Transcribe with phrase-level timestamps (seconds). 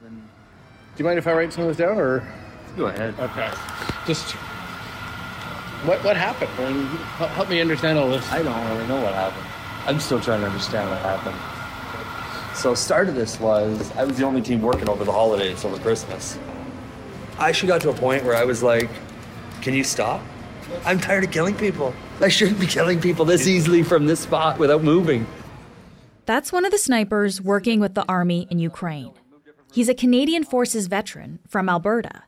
[0.00, 2.26] Do you mind if I write some of this down, or
[2.76, 3.14] Go ahead.
[3.18, 3.50] okay?
[4.06, 4.32] Just
[5.84, 6.50] what what happened?
[6.58, 8.30] I mean, help, help me understand all this.
[8.32, 9.46] I don't really know what happened.
[9.86, 11.36] I'm still trying to understand what happened.
[12.56, 15.78] So, start of this was I was the only team working over the holidays, over
[15.78, 16.38] Christmas.
[17.38, 18.88] I actually got to a point where I was like,
[19.60, 20.22] "Can you stop?
[20.84, 21.92] I'm tired of killing people.
[22.20, 25.26] I shouldn't be killing people this easily from this spot without moving."
[26.26, 29.12] That's one of the snipers working with the army in Ukraine.
[29.74, 32.22] He's a Canadian Forces veteran from Alberta,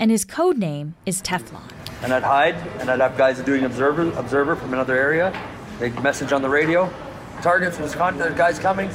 [0.00, 1.70] and his code name is Teflon.
[2.02, 5.32] And I'd hide, and I'd have guys doing observer, observer from another area.
[5.78, 6.92] They'd message on the radio,
[7.40, 8.90] targets, there's con- there's guys coming.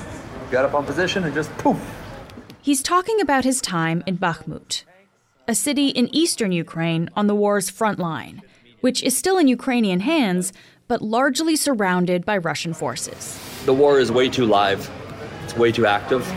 [0.51, 1.79] Got up on position and just poof.
[2.61, 4.83] He's talking about his time in Bakhmut,
[5.47, 8.41] a city in eastern Ukraine on the war's front line,
[8.81, 10.51] which is still in Ukrainian hands,
[10.89, 13.39] but largely surrounded by Russian forces.
[13.63, 14.91] The war is way too live.
[15.45, 16.27] It's way too active.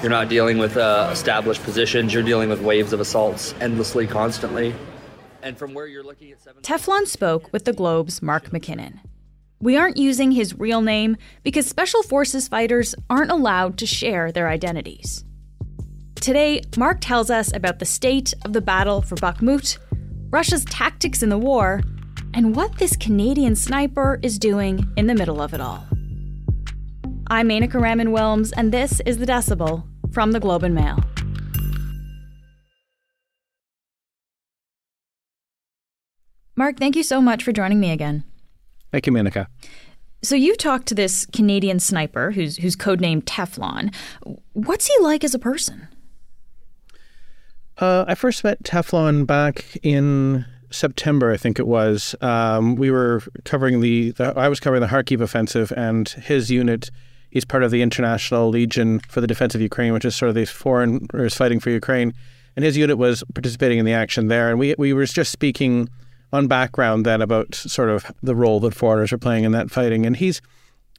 [0.00, 2.14] You're not dealing with uh, established positions.
[2.14, 4.72] You're dealing with waves of assaults endlessly, constantly.
[5.42, 6.62] And from where you're looking at seven.
[6.62, 9.00] Teflon spoke with the Globe's Mark MacKinnon.
[9.60, 14.48] We aren't using his real name because Special Forces fighters aren't allowed to share their
[14.48, 15.24] identities.
[16.14, 19.78] Today, Mark tells us about the state of the battle for Bakhmut,
[20.30, 21.82] Russia's tactics in the war,
[22.34, 25.84] and what this Canadian sniper is doing in the middle of it all.
[27.30, 30.98] I'm Menaka Raman Wilms, and this is The Decibel from the Globe and Mail.
[36.56, 38.24] Mark, thank you so much for joining me again.
[38.90, 39.46] Thank you, Menaka.
[40.22, 43.94] So you talked to this Canadian sniper who's who's codenamed Teflon.
[44.54, 45.86] What's he like as a person?
[47.76, 52.16] Uh, I first met Teflon back in September, I think it was.
[52.20, 56.90] Um, we were covering the, the, I was covering the Kharkiv offensive, and his unit.
[57.30, 60.34] He's part of the International Legion for the Defense of Ukraine, which is sort of
[60.34, 62.14] these foreigners fighting for Ukraine.
[62.56, 64.50] And his unit was participating in the action there.
[64.50, 65.88] And we we were just speaking
[66.32, 70.04] on background then about sort of the role that foreigners are playing in that fighting.
[70.06, 70.40] And he's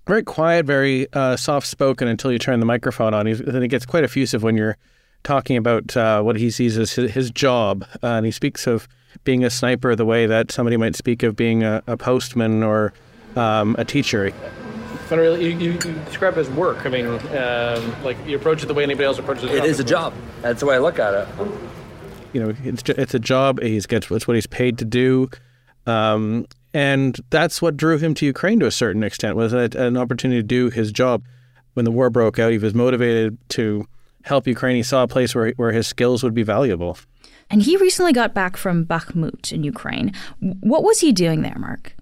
[0.07, 3.25] very quiet, very uh, soft spoken until you turn the microphone on.
[3.25, 4.77] He's, then he gets quite effusive when you're
[5.23, 7.85] talking about uh, what he sees as his, his job.
[8.01, 8.87] Uh, and he speaks of
[9.23, 12.93] being a sniper the way that somebody might speak of being a, a postman or
[13.35, 14.31] um, a teacher.
[15.09, 16.85] But really, you, you, you describe it as work.
[16.85, 19.55] I mean, um, like you approach it the way anybody else approaches it.
[19.55, 20.13] It is a job.
[20.41, 21.27] That's the way I look at it.
[22.31, 23.59] You know, it's it's a job.
[23.61, 25.29] He's gets it's what he's paid to do,
[25.87, 29.35] um, and that's what drew him to Ukraine to a certain extent.
[29.35, 31.23] Was a, an opportunity to do his job.
[31.73, 33.87] When the war broke out, he was motivated to
[34.23, 34.75] help Ukraine.
[34.75, 36.97] He saw a place where where his skills would be valuable.
[37.49, 40.13] And he recently got back from Bakhmut in Ukraine.
[40.39, 41.95] What was he doing there, Mark?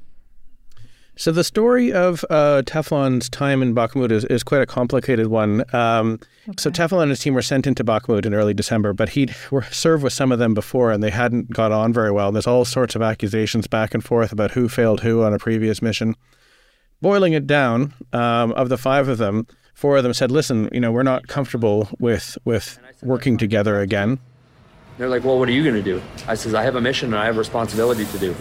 [1.17, 5.63] So the story of uh, Teflon's time in Bakhmut is, is quite a complicated one.
[5.73, 6.19] Um,
[6.57, 9.63] So Teflon and his team were sent into Bakhmut in early December, but he'd were
[9.63, 12.31] served with some of them before, and they hadn't got on very well.
[12.31, 15.81] There's all sorts of accusations back and forth about who failed who on a previous
[15.81, 16.15] mission.
[17.01, 20.79] Boiling it down, um, of the five of them, four of them said, "Listen, you
[20.79, 24.19] know, we're not comfortable with with working together again."
[24.97, 26.01] They're like, well, what are you going to do?
[26.27, 28.35] I says, I have a mission and I have a responsibility to do.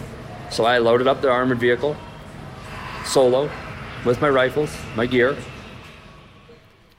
[0.50, 1.94] So I loaded up the armored vehicle,
[3.06, 3.50] solo,
[4.04, 5.36] with my rifles, my gear.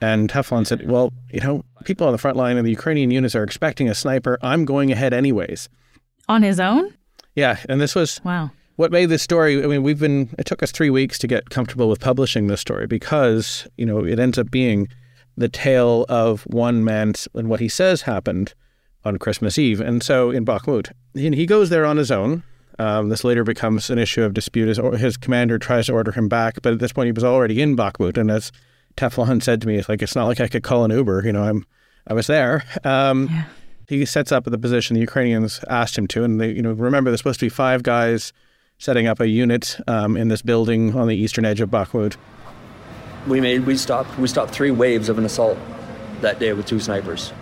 [0.00, 3.34] And Teflon said, Well, you know, people on the front line and the Ukrainian units
[3.34, 4.38] are expecting a sniper.
[4.42, 5.68] I'm going ahead anyways.
[6.28, 6.94] On his own?
[7.34, 7.58] Yeah.
[7.68, 8.50] And this was Wow.
[8.76, 9.62] what made this story.
[9.62, 12.60] I mean, we've been, it took us three weeks to get comfortable with publishing this
[12.60, 14.88] story because, you know, it ends up being
[15.36, 18.54] the tale of one man and what he says happened
[19.04, 19.80] on Christmas Eve.
[19.80, 22.42] And so in Bakhmut, he, he goes there on his own.
[22.78, 26.28] Um, this later becomes an issue of dispute as his commander tries to order him
[26.28, 26.60] back.
[26.62, 28.16] But at this point, he was already in Bakhmut.
[28.16, 28.52] And as
[28.96, 31.22] Teflon said to me, it's like, it's not like I could call an Uber.
[31.24, 31.66] You know, I'm,
[32.06, 32.64] I was there.
[32.84, 33.44] Um, Yeah.
[33.88, 36.22] He sets up at the position the Ukrainians asked him to.
[36.22, 38.34] And they, you know, remember, there's supposed to be five guys
[38.76, 42.16] setting up a unit um, in this building on the eastern edge of Bakhmut.
[43.26, 45.58] We made, we stopped, we stopped three waves of an assault
[46.20, 47.32] that day with two snipers.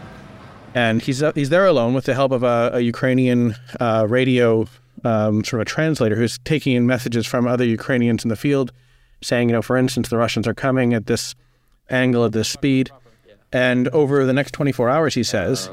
[0.75, 4.67] and he's uh, he's there alone with the help of a, a Ukrainian uh, radio
[5.05, 8.73] um, sort of a translator who's taking in messages from other Ukrainians in the field,
[9.23, 11.35] saying, you know, for instance, the Russians are coming at this
[11.91, 12.91] angle at this speed,
[13.53, 15.71] and over the next 24 hours, he says,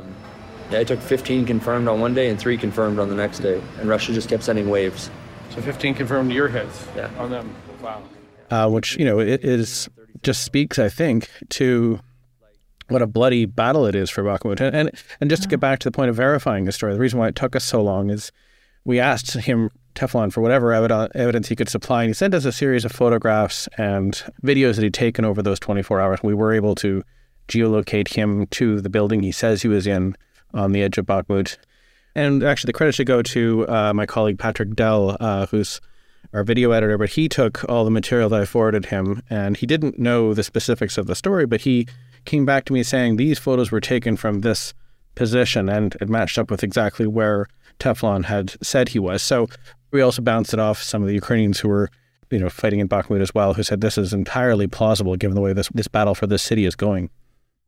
[0.72, 3.62] Yeah, I took 15 confirmed on one day and three confirmed on the next day.
[3.80, 5.10] And Russia just kept sending waves.
[5.50, 7.10] so 15 confirmed your hits Yeah.
[7.18, 7.54] on them.
[7.82, 8.04] Wow.
[8.52, 9.90] Uh, which you know it is
[10.22, 12.00] just speaks, I think, to
[12.90, 14.60] what a bloody battle it is for Bakhmut.
[14.62, 17.00] And, and and just to get back to the point of verifying the story, the
[17.00, 18.32] reason why it took us so long is
[18.86, 22.46] we asked him Teflon for whatever evid- evidence he could supply, and he sent us
[22.46, 26.20] a series of photographs and videos that he'd taken over those 24 hours.
[26.24, 27.04] We were able to
[27.48, 30.16] geolocate him to the building he says he was in
[30.54, 31.58] on the edge of Bakhmut.
[32.16, 35.82] And actually, the credit should go to uh, my colleague Patrick Dell, uh, who's
[36.32, 39.66] our video editor, but he took all the material that I forwarded him and he
[39.66, 41.88] didn't know the specifics of the story, but he
[42.26, 44.74] came back to me saying these photos were taken from this
[45.16, 47.48] position and it matched up with exactly where
[47.80, 49.22] Teflon had said he was.
[49.22, 49.48] So
[49.92, 51.90] we also bounced it off some of the Ukrainians who were,
[52.30, 55.42] you know, fighting in Bakhmut as well, who said this is entirely plausible given the
[55.42, 57.10] way this, this battle for this city is going.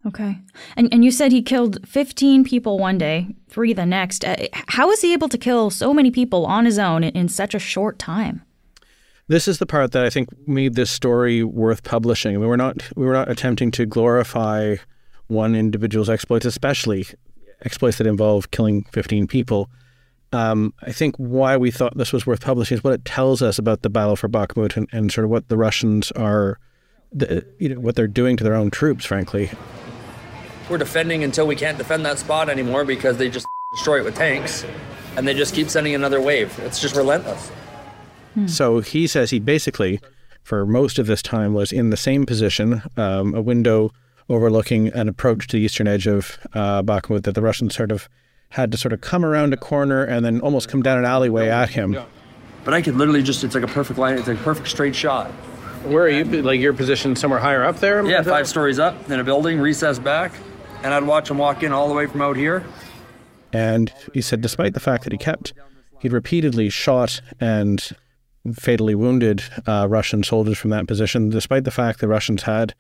[0.06, 0.38] Okay.
[0.78, 4.24] And and you said he killed 15 people one day, 3 the next.
[4.24, 4.36] Uh,
[4.68, 7.60] how he able to kill so many people on his own in, in such a
[7.60, 8.44] short time?
[9.28, 12.40] This is the part that I think made this story worth publishing.
[12.40, 14.76] We were not we were not attempting to glorify
[15.28, 17.08] one individual's exploits, especially
[17.62, 19.70] exploits that involve killing 15 people.
[20.36, 23.58] Um, I think why we thought this was worth publishing is what it tells us
[23.58, 26.60] about the battle for Bakhmut and, and sort of what the Russians are,
[27.14, 29.50] the, you know, what they're doing to their own troops, frankly.
[30.70, 33.46] We're defending until we can't defend that spot anymore because they just
[33.78, 34.66] destroy it with tanks
[35.16, 36.60] and they just keep sending another wave.
[36.60, 37.48] It's just relentless.
[38.34, 38.48] Hmm.
[38.48, 40.02] So he says he basically,
[40.44, 43.92] for most of this time, was in the same position, um, a window
[44.28, 48.10] overlooking an approach to the eastern edge of uh, Bakhmut that the Russians sort of
[48.50, 51.50] had to sort of come around a corner and then almost come down an alleyway
[51.50, 51.98] at him.
[52.64, 54.96] But I could literally just, it's like a perfect line, it's like a perfect straight
[54.96, 55.30] shot.
[55.84, 56.24] Where are you?
[56.42, 58.04] Like your position somewhere higher up there?
[58.06, 60.32] Yeah, five stories up in a building, recessed back.
[60.82, 62.66] And I'd watch him walk in all the way from out here.
[63.54, 65.54] And he said, despite the fact that he kept,
[66.00, 67.96] he'd repeatedly shot and
[68.54, 72.74] fatally wounded uh, Russian soldiers from that position, despite the fact the Russians had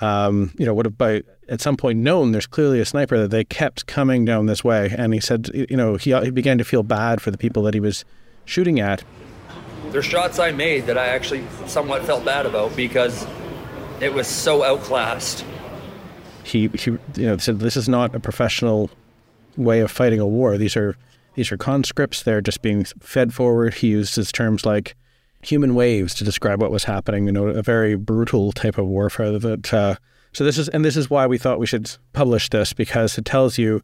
[0.00, 3.30] um, you know, would have by at some point known there's clearly a sniper that
[3.30, 4.94] they kept coming down this way.
[4.96, 7.74] And he said, you know, he, he began to feel bad for the people that
[7.74, 8.04] he was
[8.44, 9.04] shooting at.
[9.90, 13.26] There's shots I made that I actually somewhat felt bad about because
[14.00, 15.44] it was so outclassed.
[16.44, 18.90] He, he you know, said this is not a professional
[19.56, 20.56] way of fighting a war.
[20.56, 20.96] These are
[21.34, 22.22] these are conscripts.
[22.22, 23.74] They're just being fed forward.
[23.74, 24.96] He uses terms like
[25.42, 27.26] human waves to describe what was happening.
[27.26, 29.38] You know, a very brutal type of warfare.
[29.38, 29.96] That uh,
[30.32, 33.24] so this is and this is why we thought we should publish this because it
[33.24, 33.82] tells you,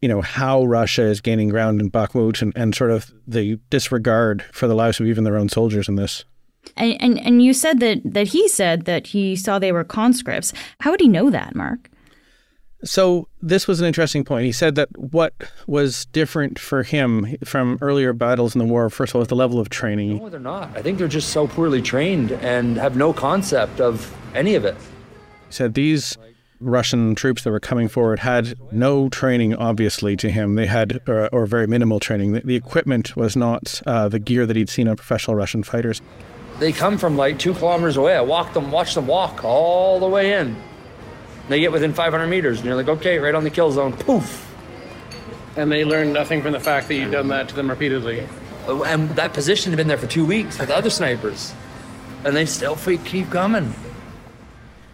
[0.00, 4.42] you know, how Russia is gaining ground in Bakhmut and, and sort of the disregard
[4.52, 6.24] for the lives of even their own soldiers in this.
[6.76, 10.52] And, and and you said that that he said that he saw they were conscripts.
[10.80, 11.88] How would he know that, Mark?
[12.84, 14.44] So this was an interesting point.
[14.44, 15.34] He said that what
[15.66, 19.36] was different for him from earlier battles in the war, first of all, was the
[19.36, 20.18] level of training.
[20.18, 20.76] No, they're not.
[20.76, 24.76] I think they're just so poorly trained and have no concept of any of it.
[25.48, 26.18] He said these
[26.60, 30.54] Russian troops that were coming forward had no training, obviously, to him.
[30.54, 32.32] They had, or, or very minimal training.
[32.32, 36.00] The, the equipment was not uh, the gear that he'd seen on professional Russian fighters.
[36.58, 38.16] They come from like two kilometers away.
[38.16, 40.56] I walked them, watched them walk all the way in.
[41.48, 44.48] They get within 500 meters, and you're like, okay, right on the kill zone, poof.
[45.56, 48.26] And they learn nothing from the fact that you've done that to them repeatedly.
[48.66, 51.52] Oh, and that position had been there for two weeks with other snipers,
[52.24, 53.74] and they still keep coming.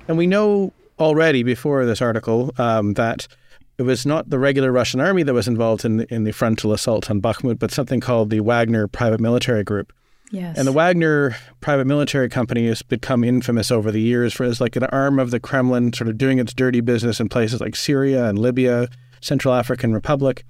[0.08, 3.28] And we know already before this article um, that
[3.76, 6.72] it was not the regular Russian army that was involved in the, in the frontal
[6.72, 9.92] assault on Bakhmut, but something called the Wagner Private Military Group.
[10.30, 10.58] Yes.
[10.58, 14.76] And the Wagner private military company has become infamous over the years for as like
[14.76, 18.28] an arm of the Kremlin, sort of doing its dirty business in places like Syria
[18.28, 18.88] and Libya,
[19.20, 20.44] Central African Republic.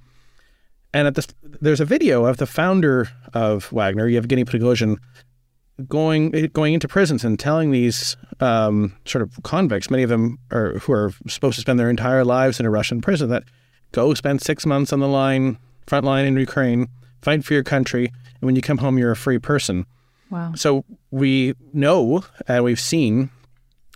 [0.93, 4.97] And at this, there's a video of the founder of Wagner, Yevgeny Prigozhin,
[5.87, 10.79] going going into prisons and telling these um, sort of convicts, many of them are
[10.79, 13.43] who are supposed to spend their entire lives in a Russian prison, that
[13.91, 15.57] go spend six months on the line,
[15.87, 16.87] front line in Ukraine,
[17.21, 19.85] fight for your country, and when you come home, you're a free person.
[20.29, 20.53] Wow.
[20.55, 23.29] So we know and we've seen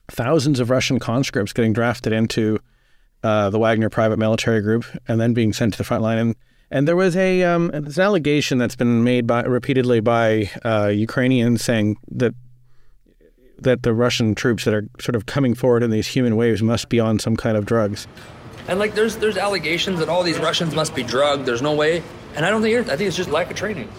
[0.09, 2.59] thousands of Russian conscripts getting drafted into
[3.23, 6.17] uh, the Wagner private military group and then being sent to the front line.
[6.17, 6.35] And,
[6.71, 11.63] and there was a um, an allegation that's been made by repeatedly by uh, Ukrainians
[11.63, 12.33] saying that
[13.59, 16.89] that the Russian troops that are sort of coming forward in these human waves must
[16.89, 18.07] be on some kind of drugs.
[18.67, 21.45] And like, there's there's allegations that all these Russians must be drugged.
[21.45, 22.01] There's no way,
[22.35, 23.89] and I don't think it, I think it's just lack of training.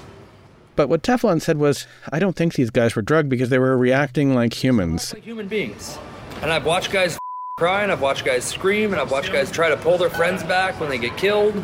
[0.76, 3.76] But what Teflon said was, I don't think these guys were drugged because they were
[3.76, 5.14] reacting like humans.
[5.14, 5.98] Like human beings.
[6.42, 7.16] And I've watched guys
[7.58, 10.42] cry, and I've watched guys scream, and I've watched guys try to pull their friends
[10.42, 11.54] back when they get killed.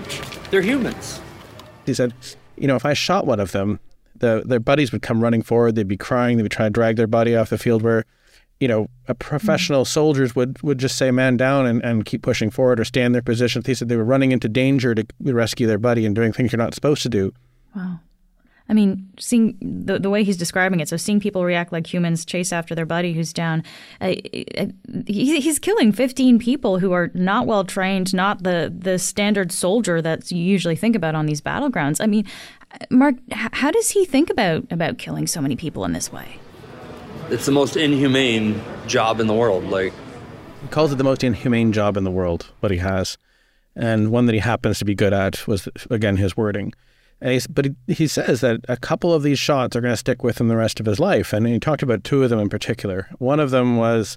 [0.50, 1.20] They're humans.
[1.86, 2.14] He said,
[2.56, 3.80] you know, if I shot one of them,
[4.14, 5.74] the, their buddies would come running forward.
[5.74, 6.36] They'd be crying.
[6.36, 8.04] They would be trying to drag their buddy off the field where,
[8.60, 9.88] you know, a professional mm-hmm.
[9.90, 13.22] soldiers would, would just say man down and, and keep pushing forward or stand their
[13.22, 13.62] position.
[13.64, 16.58] He said they were running into danger to rescue their buddy and doing things you're
[16.58, 17.32] not supposed to do.
[17.74, 18.00] Wow.
[18.70, 22.24] I mean, seeing the, the way he's describing it, so seeing people react like humans,
[22.24, 23.64] chase after their buddy who's down,
[24.00, 24.14] uh,
[25.08, 30.00] he, he's killing 15 people who are not well trained, not the, the standard soldier
[30.00, 32.00] that you usually think about on these battlegrounds.
[32.00, 32.24] I mean,
[32.90, 36.38] Mark, how does he think about, about killing so many people in this way?
[37.28, 39.64] It's the most inhumane job in the world.
[39.64, 39.92] Like,
[40.62, 43.18] he calls it the most inhumane job in the world, what he has.
[43.74, 46.72] And one that he happens to be good at was, again, his wording.
[47.22, 50.22] He, but he, he, says that a couple of these shots are going to stick
[50.24, 51.32] with him the rest of his life.
[51.32, 53.08] And he talked about two of them in particular.
[53.18, 54.16] One of them was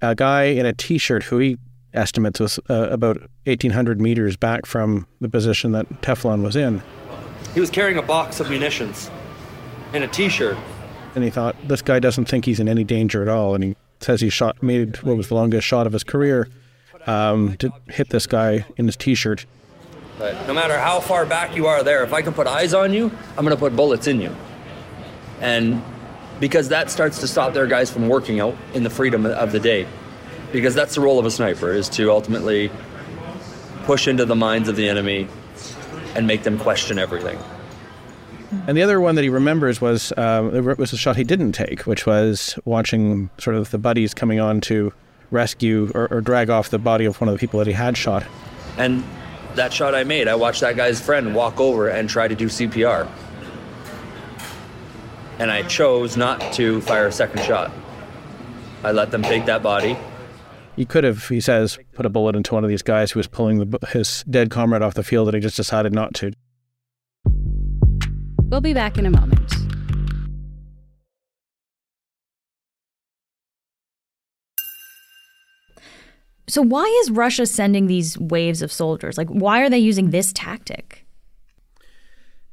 [0.00, 1.58] a guy in a t shirt who he
[1.92, 6.82] estimates was uh, about 1,800 meters back from the position that Teflon was in.
[7.54, 9.10] He was carrying a box of munitions
[9.92, 10.56] in a t shirt.
[11.14, 13.54] And he thought, this guy doesn't think he's in any danger at all.
[13.54, 16.48] And he says he shot, made what was the longest shot of his career
[17.06, 19.46] um, to hit this guy in his t shirt.
[20.18, 22.92] But no matter how far back you are there, if I can put eyes on
[22.92, 24.34] you, I'm going to put bullets in you.
[25.40, 25.82] And
[26.40, 29.60] because that starts to stop their guys from working out in the freedom of the
[29.60, 29.86] day.
[30.52, 32.70] Because that's the role of a sniper is to ultimately
[33.84, 35.28] push into the minds of the enemy
[36.14, 37.38] and make them question everything.
[38.66, 41.80] And the other one that he remembers was uh, was a shot he didn't take,
[41.80, 44.92] which was watching sort of the buddies coming on to
[45.30, 47.96] rescue or, or drag off the body of one of the people that he had
[47.96, 48.24] shot.
[48.78, 49.04] And
[49.56, 52.46] that shot I made, I watched that guy's friend walk over and try to do
[52.46, 53.08] CPR.
[55.38, 57.70] And I chose not to fire a second shot.
[58.82, 59.96] I let them take that body.
[60.76, 63.26] He could have, he says, put a bullet into one of these guys who was
[63.26, 66.32] pulling the, his dead comrade off the field, and he just decided not to.
[68.44, 69.55] We'll be back in a moment.
[76.48, 79.18] So, why is Russia sending these waves of soldiers?
[79.18, 81.04] Like, why are they using this tactic?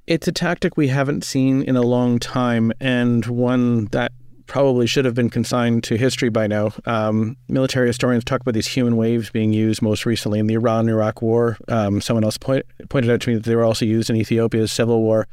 [0.08, 4.12] It's a tactic we haven't seen in a long time, and one that
[4.48, 6.72] probably should have been consigned to history by now.
[6.86, 10.90] Um, military historians talk about these human waves being used most recently in the Iran
[10.90, 11.58] Iraq War.
[11.70, 14.72] Um, someone else point, pointed out to me that they were also used in Ethiopia's
[14.72, 15.28] civil war.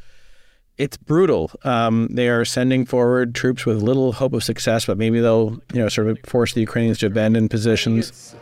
[0.81, 1.51] It's brutal.
[1.63, 5.81] Um, they are sending forward troops with little hope of success, but maybe they'll, you
[5.81, 8.35] know, sort of force the Ukrainians to abandon positions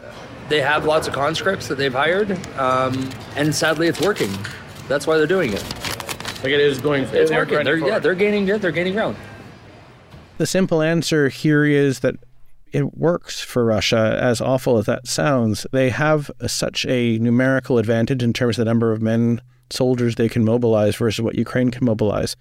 [0.49, 4.31] they have lots of conscripts that they've hired, um, and sadly, it's working.
[4.89, 5.63] That's why they're doing it.
[6.43, 7.05] Like it is going.
[7.13, 7.65] It's working.
[7.65, 8.47] They're, yeah, they're gaining.
[8.47, 9.17] Yeah, they're gaining ground.
[10.39, 12.15] The simple answer here is that
[12.73, 14.19] it works for Russia.
[14.21, 18.65] As awful as that sounds, they have a, such a numerical advantage in terms of
[18.65, 22.37] the number of men, soldiers they can mobilize versus what Ukraine can mobilize.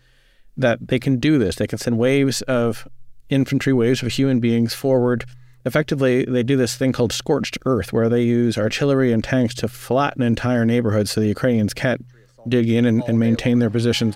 [0.55, 1.55] That they can do this.
[1.57, 2.87] They can send waves of
[3.29, 5.25] infantry, waves of human beings forward
[5.67, 9.67] effectively they do this thing called scorched earth where they use artillery and tanks to
[9.67, 12.03] flatten entire neighborhoods so the Ukrainians can't
[12.47, 14.15] dig in and, and maintain their positions.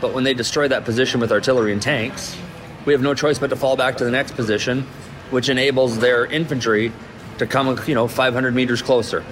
[0.00, 2.36] But when they destroy that position with artillery and tanks,
[2.84, 4.82] we have no choice but to fall back to the next position,
[5.30, 6.92] which enables their infantry
[7.38, 9.24] to come, you know, 500 meters closer.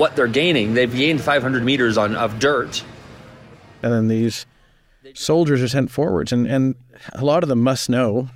[0.00, 2.82] What they're gaining, they've gained 500 meters on of dirt.
[3.82, 4.46] And then these
[5.14, 6.74] soldiers are sent forwards, and, and
[7.12, 8.30] a lot of them must know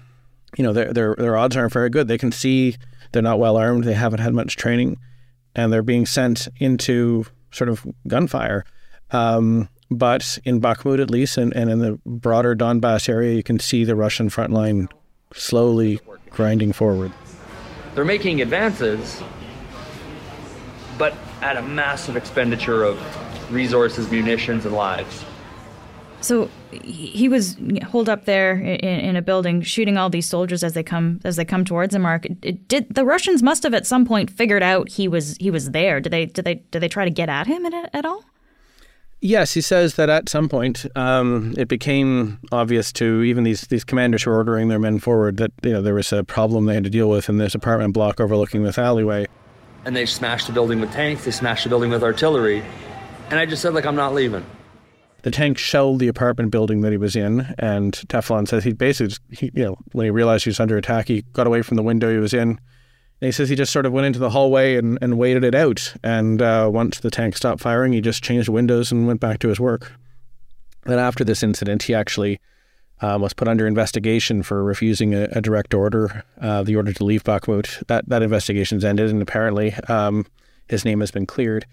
[0.56, 2.08] you know, their their their odds aren't very good.
[2.08, 2.76] They can see
[3.12, 3.84] they're not well armed.
[3.84, 4.98] They haven't had much training,
[5.54, 8.64] and they're being sent into sort of gunfire.
[9.10, 13.58] Um, but in Bakhmut, at least, and, and in the broader Donbass area, you can
[13.58, 14.88] see the Russian front line
[15.32, 17.12] slowly grinding forward.
[17.94, 19.22] They're making advances,
[20.98, 21.14] but
[21.44, 22.98] at a massive expenditure of
[23.52, 25.24] resources, munitions, and lives.
[26.22, 30.72] So he was holed up there in, in, a building, shooting all these soldiers as
[30.72, 32.00] they come as they come towards him.
[32.00, 32.26] Mark,
[32.66, 36.00] did the Russians must have at some point figured out he was he was there?
[36.00, 38.24] Did they did they did they try to get at him at, at all?
[39.20, 43.84] Yes, he says that at some point um, it became obvious to even these these
[43.84, 46.74] commanders who were ordering their men forward that you know there was a problem they
[46.74, 49.26] had to deal with in this apartment block overlooking this alleyway.
[49.84, 51.24] And they smashed the building with tanks.
[51.24, 52.64] They smashed the building with artillery.
[53.30, 54.44] And I just said like I'm not leaving.
[55.22, 59.16] The tank shelled the apartment building that he was in, and Teflon says he basically,
[59.30, 61.82] he, you know, when he realized he was under attack, he got away from the
[61.82, 62.50] window he was in.
[62.50, 62.58] And
[63.28, 65.94] he says he just sort of went into the hallway and, and waited it out.
[66.02, 69.48] And uh, once the tank stopped firing, he just changed windows and went back to
[69.48, 69.92] his work.
[70.84, 72.38] Then after this incident, he actually
[73.00, 77.04] um, was put under investigation for refusing a, a direct order, uh, the order to
[77.04, 77.86] leave Bakhmut.
[77.86, 80.26] That that investigation's ended, and apparently um,
[80.68, 81.66] his name has been cleared.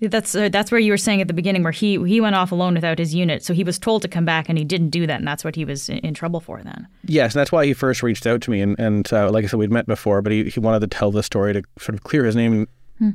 [0.00, 2.52] That's uh, that's where you were saying at the beginning, where he he went off
[2.52, 5.06] alone without his unit, so he was told to come back, and he didn't do
[5.06, 6.88] that, and that's what he was in, in trouble for then.
[7.04, 9.48] Yes, and that's why he first reached out to me, and and uh, like I
[9.48, 12.04] said, we'd met before, but he, he wanted to tell the story to sort of
[12.04, 12.66] clear his name.
[13.00, 13.12] Hmm.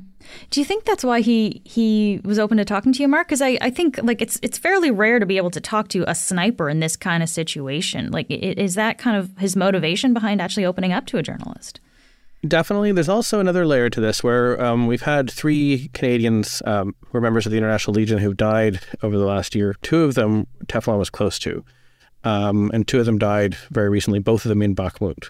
[0.50, 3.28] Do you think that's why he he was open to talking to you, Mark?
[3.28, 6.04] Because I, I think like it's it's fairly rare to be able to talk to
[6.10, 8.12] a sniper in this kind of situation.
[8.12, 11.80] Like, is that kind of his motivation behind actually opening up to a journalist?
[12.48, 12.94] Definitely.
[12.94, 17.22] There's also another layer to this where um, we've had three Canadians um, who are
[17.22, 19.76] members of the International Legion who've died over the last year.
[19.84, 21.64] Two of them Teflon was close to,
[22.24, 25.30] um, and two of them died very recently, both of them in Bakhmut.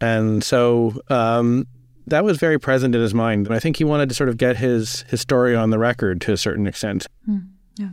[0.00, 1.68] And so um,
[2.06, 3.46] that was very present in his mind.
[3.46, 6.20] And I think he wanted to sort of get his, his story on the record
[6.22, 7.06] to a certain extent.
[7.28, 7.88] Mm, yeah.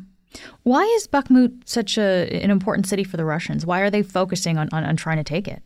[0.64, 3.66] Why is Bakhmut such a, an important city for the Russians?
[3.66, 5.62] Why are they focusing on, on, on trying to take it?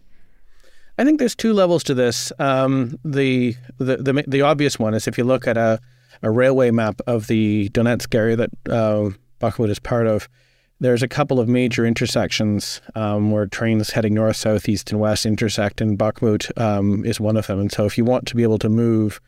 [0.98, 2.32] I think there's two levels to this.
[2.40, 5.80] Um, the, the, the the obvious one is if you look at a,
[6.22, 9.10] a railway map of the Donetsk area that uh,
[9.42, 10.30] Bakhmut is part of,
[10.80, 15.26] there's a couple of major intersections um, where trains heading north, south, east, and west
[15.26, 17.60] intersect, and Bakhmut um, is one of them.
[17.60, 19.22] And so, if you want to be able to move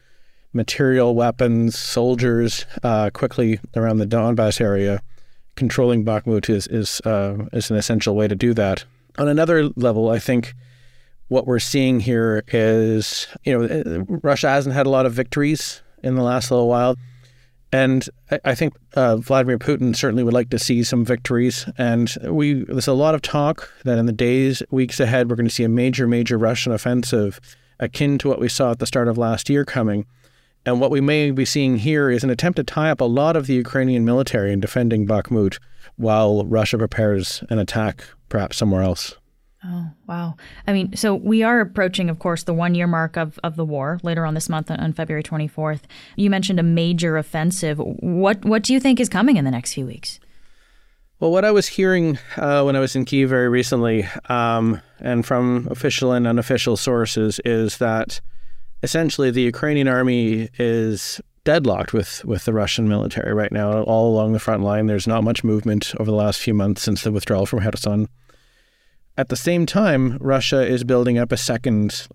[0.53, 5.01] material, weapons, soldiers uh, quickly around the Donbass area,
[5.55, 8.83] controlling Bakhmut is is uh, is an essential way to do that.
[9.17, 10.53] On another level, I think
[11.29, 16.15] what we're seeing here is, you know, Russia hasn't had a lot of victories in
[16.15, 16.95] the last little while.
[17.71, 18.07] And
[18.45, 21.69] I think uh, Vladimir Putin certainly would like to see some victories.
[21.77, 25.49] And we there's a lot of talk that in the days, weeks ahead, we're going
[25.49, 27.41] to see a major, major Russian offensive
[27.79, 30.05] akin to what we saw at the start of last year coming.
[30.65, 33.35] And what we may be seeing here is an attempt to tie up a lot
[33.35, 35.59] of the Ukrainian military in defending Bakhmut
[35.95, 39.15] while Russia prepares an attack perhaps somewhere else.
[39.69, 40.35] Oh, wow.
[40.65, 43.65] I mean, so we are approaching, of course, the one year mark of, of the
[43.65, 45.81] war later on this month on February 24th.
[46.15, 47.77] You mentioned a major offensive.
[47.79, 50.19] What, what do you think is coming in the next few weeks?
[51.19, 55.25] Well, what I was hearing uh, when I was in Kiev very recently, um, and
[55.25, 58.21] from official and unofficial sources, is that
[58.83, 64.33] essentially the Ukrainian army is deadlocked with, with the Russian military right now, all along
[64.33, 64.85] the front line.
[64.85, 68.07] There's not much movement over the last few months since the withdrawal from Kherson.
[69.17, 72.07] At the same time, Russia is building up a second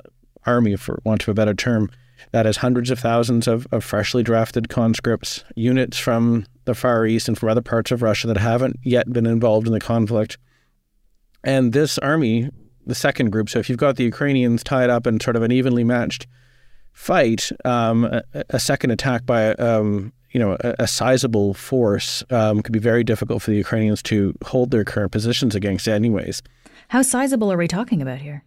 [0.46, 1.90] army, for want of a better term,
[2.30, 7.26] that has hundreds of thousands of, of freshly drafted conscripts, units from the Far East
[7.26, 10.38] and from other parts of Russia that haven't yet been involved in the conflict.
[11.42, 12.50] And this army,
[12.86, 15.50] the second group, so if you've got the Ukrainians tied up in sort of an
[15.50, 16.28] evenly matched
[16.92, 22.62] fight, um, a, a, second attack by um, you know a, a sizable force um,
[22.62, 26.42] could be very difficult for the Ukrainians to hold their current positions against, anyways.
[26.92, 28.44] How sizable are we talking about here?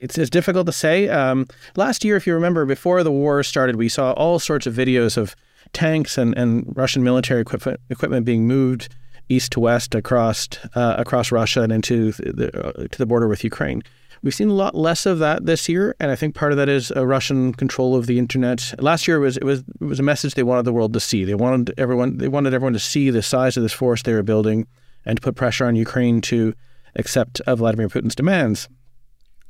[0.00, 1.10] It's, it's difficult to say.
[1.10, 4.72] Um, last year, if you remember, before the war started, we saw all sorts of
[4.72, 5.36] videos of
[5.74, 8.88] tanks and, and Russian military equipment, equipment being moved
[9.28, 13.44] east to west across uh, across Russia and into the, uh, to the border with
[13.44, 13.82] Ukraine.
[14.22, 16.70] We've seen a lot less of that this year, and I think part of that
[16.70, 18.72] is a Russian control of the internet.
[18.78, 21.24] Last year was it was it was a message they wanted the world to see.
[21.24, 24.22] They wanted everyone they wanted everyone to see the size of this force they were
[24.22, 24.66] building
[25.04, 26.54] and to put pressure on Ukraine to
[26.96, 28.68] accept Vladimir Putin's demands.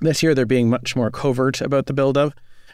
[0.00, 2.32] This year, they're being much more covert about the buildup,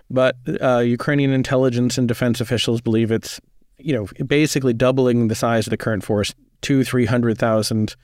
[0.09, 3.41] but uh, Ukrainian intelligence and defense officials believe it's,
[3.79, 7.95] you know, basically doubling the size of the current force, two, three hundred thousand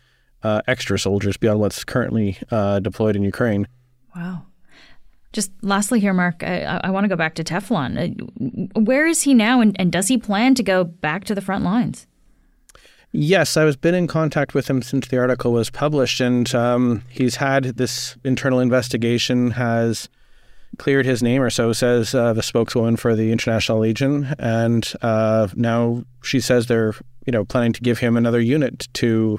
[0.43, 3.67] uh, extra soldiers beyond what's currently uh, deployed in Ukraine.
[4.15, 4.47] Wow.
[5.33, 7.93] Just lastly here, Mark, I, I want to go back to Teflon.
[7.99, 11.43] Uh, where is he now, and, and does he plan to go back to the
[11.43, 12.07] front lines?
[13.19, 17.03] Yes, I was been in contact with him since the article was published, and um,
[17.09, 20.11] he's had this internal investigation has
[20.77, 25.49] cleared his name, or so says uh, the spokeswoman for the International Legion, and uh,
[25.57, 26.93] now she says they're
[27.25, 29.39] you know planning to give him another unit to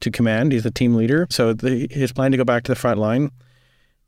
[0.00, 0.52] to command.
[0.52, 3.32] He's the team leader, so the, his plan to go back to the front line,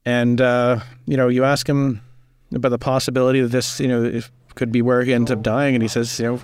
[0.06, 2.00] and uh, you know you ask him
[2.54, 4.22] about the possibility that this you know
[4.54, 6.40] could be where he ends up dying, and he says you know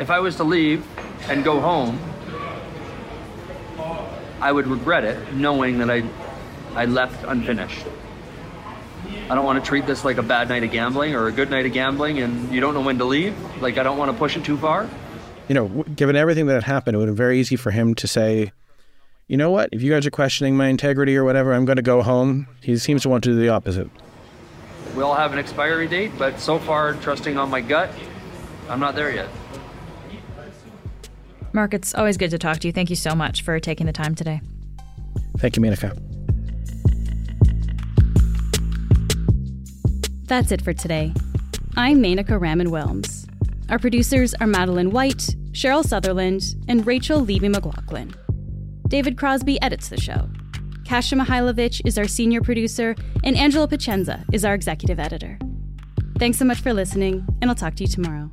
[0.00, 0.84] if I was to leave
[1.28, 1.98] and go home,
[4.40, 6.02] I would regret it knowing that I,
[6.74, 7.86] I left unfinished.
[9.30, 11.48] I don't want to treat this like a bad night of gambling or a good
[11.48, 13.36] night of gambling and you don't know when to leave.
[13.62, 14.88] Like, I don't want to push it too far.
[15.48, 17.94] You know, given everything that had happened, it would have been very easy for him
[17.96, 18.52] to say,
[19.28, 21.82] you know what, if you guys are questioning my integrity or whatever, I'm going to
[21.82, 22.48] go home.
[22.60, 23.88] He seems to want to do the opposite.
[24.96, 27.90] We all have an expiry date, but so far, trusting on my gut,
[28.68, 29.28] I'm not there yet.
[31.54, 32.72] Mark, it's always good to talk to you.
[32.72, 34.40] Thank you so much for taking the time today.
[35.38, 35.98] Thank you, Menaka.
[40.26, 41.12] That's it for today.
[41.76, 43.28] I'm Menaka Raman Wilms.
[43.68, 48.14] Our producers are Madeline White, Cheryl Sutherland, and Rachel Levy McLaughlin.
[48.88, 50.28] David Crosby edits the show.
[50.86, 55.38] Kasia Mihailovic is our senior producer, and Angela Pacenza is our executive editor.
[56.18, 58.30] Thanks so much for listening, and I'll talk to you tomorrow.